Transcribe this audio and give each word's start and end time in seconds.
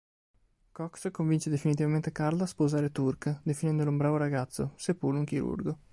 Cox 0.71 1.11
convince 1.11 1.51
definitivamente 1.51 2.11
Carla 2.11 2.45
a 2.45 2.47
sposare 2.47 2.91
Turk 2.91 3.41
definendolo 3.43 3.91
un 3.91 3.97
bravo 3.97 4.17
ragazzo, 4.17 4.71
seppur 4.75 5.13
un 5.13 5.25
chirurgo. 5.25 5.77